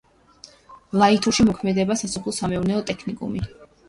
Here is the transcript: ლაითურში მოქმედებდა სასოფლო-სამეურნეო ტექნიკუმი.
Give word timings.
ლაითურში 1.01 1.45
მოქმედებდა 1.49 1.97
სასოფლო-სამეურნეო 1.99 2.81
ტექნიკუმი. 2.89 3.43